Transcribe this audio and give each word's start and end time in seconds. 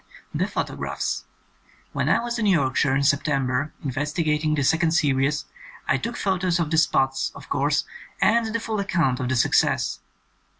"The 0.33 0.47
photographs: 0.47 1.25
"When 1.91 2.09
I 2.09 2.21
was 2.21 2.39
in 2.39 2.47
Yorkshire 2.47 2.95
in 2.95 3.03
September 3.03 3.71
investigating 3.83 4.55
the 4.55 4.63
second 4.63 4.93
series, 4.95 5.45
I 5.87 5.97
took 5.97 6.17
pho 6.17 6.39
tos 6.39 6.57
of 6.57 6.71
the 6.71 6.79
spots, 6.79 7.31
of 7.35 7.49
course, 7.49 7.83
and 8.19 8.47
the 8.47 8.59
full 8.59 8.79
ac 8.79 8.87
count 8.87 9.19
of 9.19 9.29
the 9.29 9.35
success. 9.35 9.99